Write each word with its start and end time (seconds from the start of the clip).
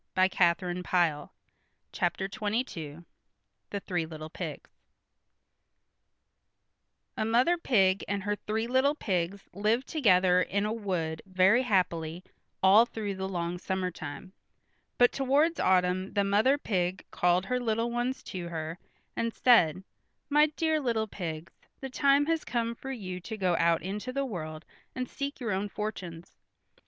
[Illustration: 0.17 0.33
The 0.81 1.29
Three 1.93 2.25
Little 2.25 3.03
Pigs] 3.03 3.05
THE 3.69 3.79
THREE 3.79 4.07
LITTLE 4.07 4.31
PIGS 4.31 4.69
A 7.15 7.23
mother 7.23 7.55
pig 7.55 8.03
and 8.07 8.23
her 8.23 8.35
three 8.35 8.65
little 8.65 8.95
pigs 8.95 9.47
lived 9.53 9.85
together 9.87 10.41
in 10.41 10.65
a 10.65 10.73
wood 10.73 11.21
very 11.27 11.61
happily 11.61 12.23
all 12.63 12.87
through 12.87 13.13
the 13.13 13.29
long 13.29 13.59
summertime, 13.59 14.33
but 14.97 15.11
towards 15.11 15.59
autumn 15.59 16.13
the 16.13 16.23
mother 16.23 16.57
pig 16.57 17.05
called 17.11 17.45
her 17.45 17.59
little 17.59 17.91
ones 17.91 18.23
to 18.23 18.47
her 18.49 18.79
and 19.15 19.31
said, 19.31 19.83
"My 20.31 20.47
dear 20.47 20.79
little 20.79 21.05
pigs, 21.07 21.53
the 21.79 21.91
time 21.91 22.25
has 22.25 22.43
come 22.43 22.73
for 22.73 22.91
you 22.91 23.19
to 23.19 23.37
go 23.37 23.55
out 23.57 23.83
into 23.83 24.11
the 24.11 24.25
world 24.25 24.65
and 24.95 25.07
seek 25.07 25.39
your 25.39 25.51
own 25.51 25.69
fortunes. 25.69 26.37